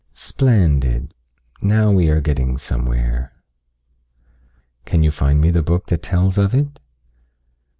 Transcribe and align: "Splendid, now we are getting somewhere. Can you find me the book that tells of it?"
"Splendid, 0.15 1.13
now 1.61 1.91
we 1.91 2.09
are 2.09 2.21
getting 2.21 2.57
somewhere. 2.57 3.33
Can 4.83 5.03
you 5.03 5.11
find 5.11 5.39
me 5.39 5.51
the 5.51 5.61
book 5.61 5.85
that 5.89 6.01
tells 6.01 6.39
of 6.39 6.55
it?" 6.55 6.79